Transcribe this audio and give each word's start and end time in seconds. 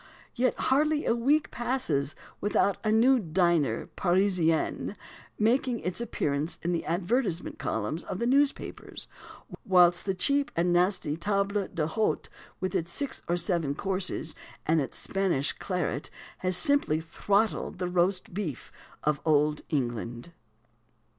Yet 0.33 0.55
hardly 0.55 1.05
a 1.05 1.13
week 1.13 1.51
passes 1.51 2.15
without 2.39 2.83
a 2.83 2.91
new 2.91 3.19
dîner 3.19 3.87
Parisien 3.95 4.95
making 5.37 5.79
its 5.81 6.01
appearance 6.01 6.57
in 6.63 6.71
the 6.71 6.83
advertisement 6.87 7.59
columns 7.59 8.03
of 8.05 8.17
the 8.17 8.25
newspapers; 8.25 9.05
whilst 9.63 10.05
the 10.05 10.15
cheap 10.15 10.49
and 10.55 10.73
nasty 10.73 11.15
table 11.17 11.67
d'hôte, 11.67 12.29
with 12.59 12.73
its 12.73 12.91
six 12.91 13.21
or 13.27 13.37
seven 13.37 13.75
courses 13.75 14.33
and 14.65 14.81
its 14.81 14.97
Spanish 14.97 15.53
claret, 15.53 16.09
has 16.39 16.57
simply 16.57 16.99
throttled 16.99 17.77
the 17.77 17.87
Roast 17.87 18.33
Beef 18.33 18.71
of 19.03 19.21
Old 19.23 19.61
England. 19.69 20.31